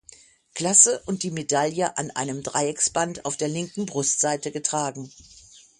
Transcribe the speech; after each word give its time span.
Klasse 0.55 0.99
und 1.05 1.21
die 1.21 1.29
Medaille 1.29 1.95
an 1.99 2.09
einem 2.09 2.41
Dreiecksband 2.41 3.23
auf 3.25 3.37
der 3.37 3.49
linken 3.49 3.85
Brustseite 3.85 4.51
getragen. 4.51 5.11